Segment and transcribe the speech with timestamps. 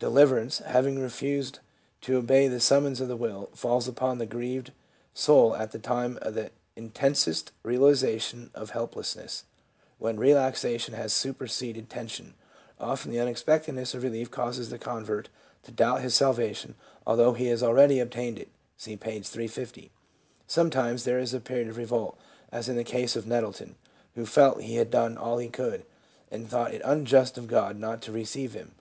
[0.00, 1.60] Deliverance, having refused
[2.00, 4.72] to obey the summons of the will, falls upon the grieved
[5.14, 9.44] soul at the time of the intensest realization of helplessness,
[9.98, 12.34] when relaxation has superseded tension;
[12.80, 15.28] often the unexpectedness of relief causes the convert
[15.62, 16.74] to doubt his salvation,
[17.06, 19.20] although he has already obtained it (see p.
[19.20, 19.92] 350).
[20.48, 22.18] Sometimes there is a period of revolt,
[22.50, 23.76] as in the case of Nettleton,
[24.16, 25.84] who felt he had done all he could,
[26.32, 28.72] and thought it unjust of God not to" receive" him.